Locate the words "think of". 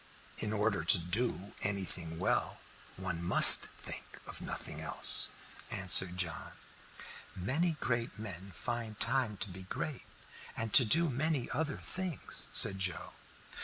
3.67-4.41